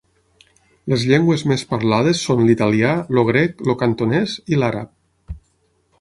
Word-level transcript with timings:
Les 0.93 1.03
llengües 1.11 1.43
més 1.51 1.65
parlades 1.73 2.23
són 2.29 2.41
l'italià, 2.47 2.95
el 3.15 3.23
grec, 3.31 3.63
el 3.67 3.77
cantonès 3.83 4.37
i 4.55 4.63
l'àrab. 4.63 5.37